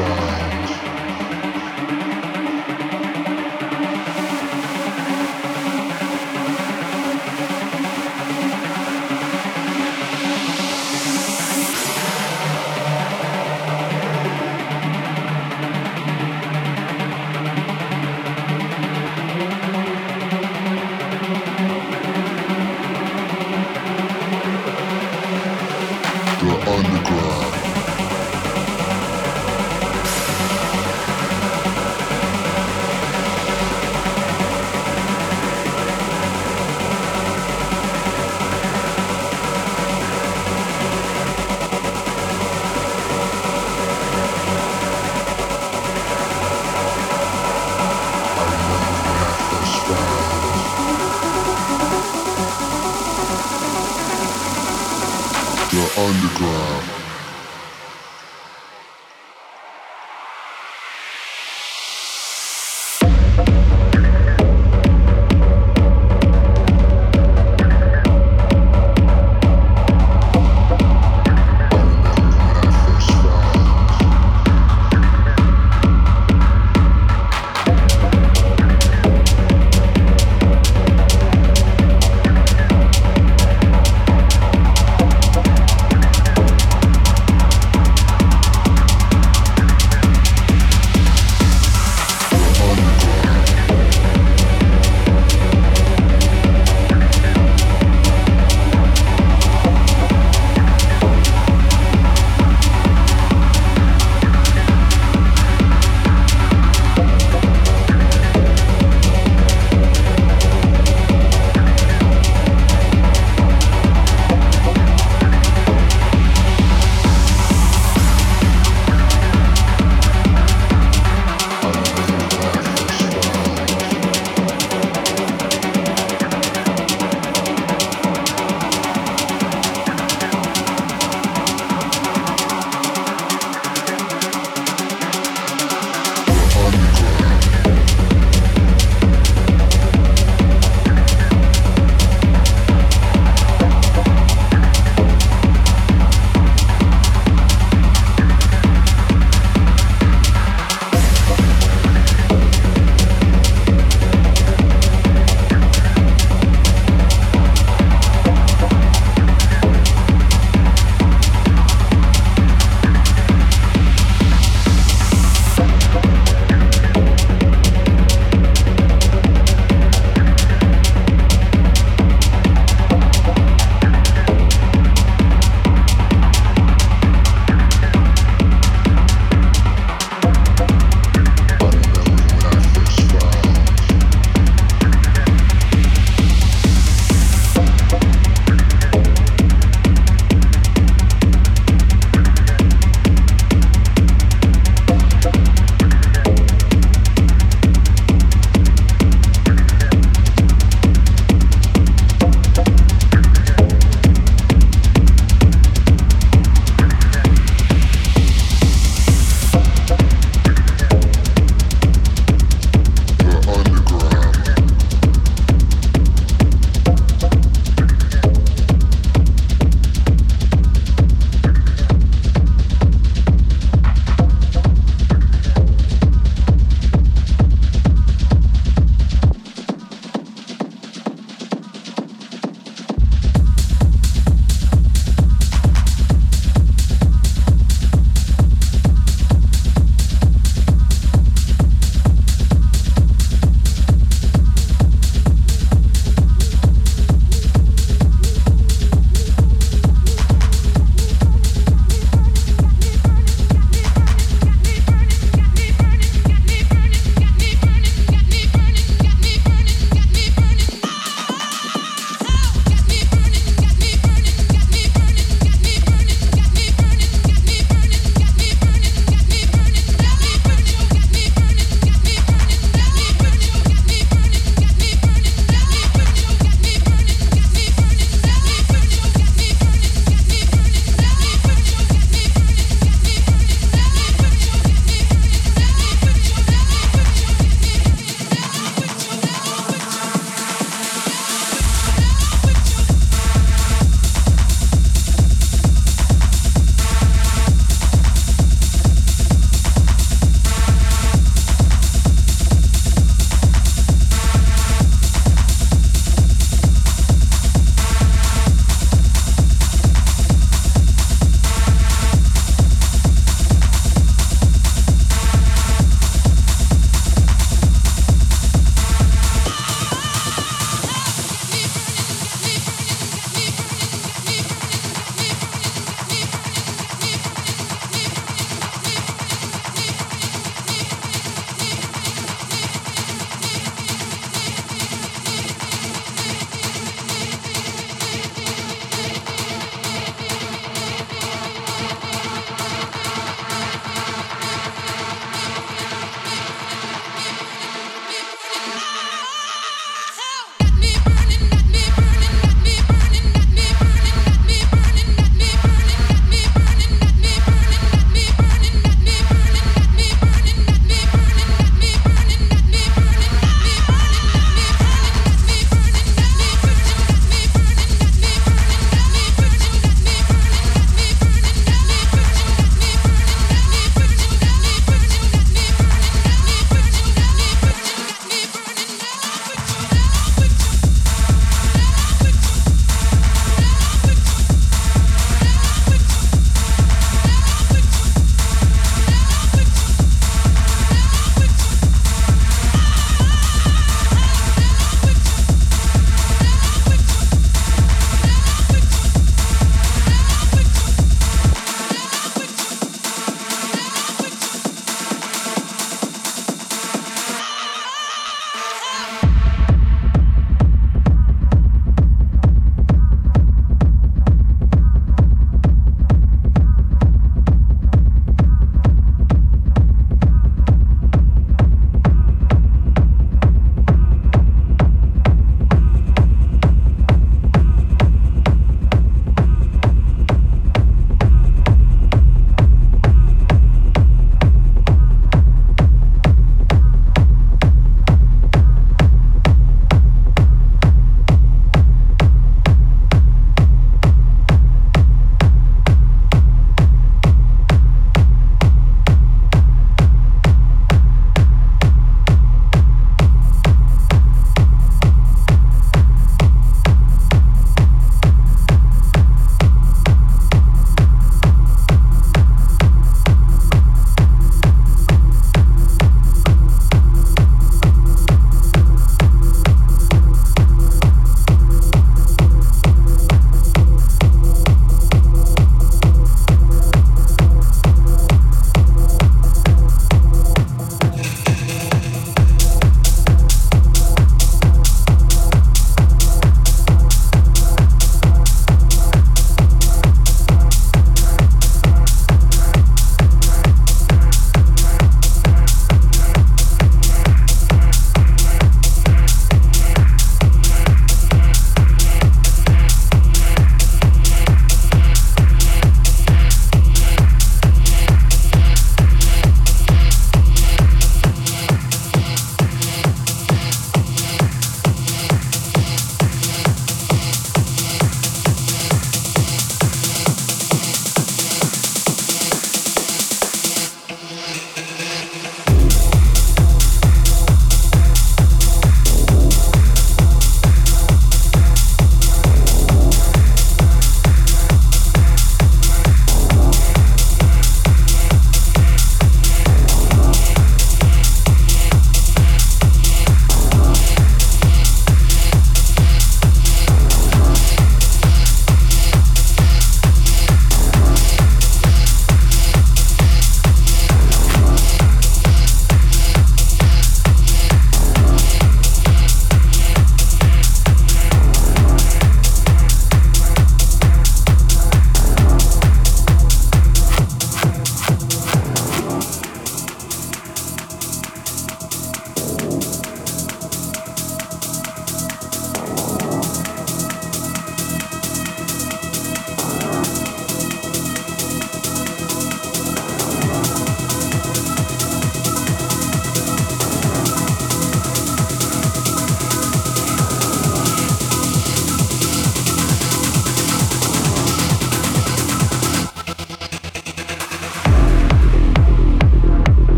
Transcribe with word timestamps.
Bye. 0.00 0.29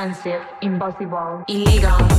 Expansive, 0.00 0.42
impossible, 0.62 1.44
illegal, 1.48 2.09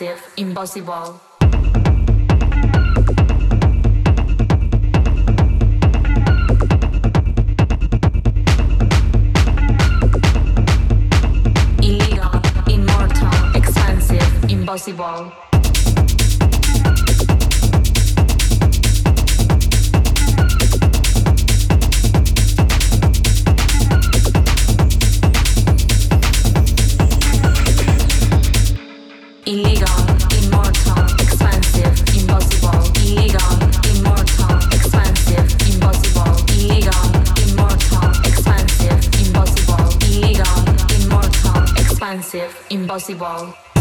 expansive, 0.00 0.32
impossible. 0.36 1.20
Impossible. 14.48 15.47
Expansive, 42.98 43.16
impossible. 43.16 43.77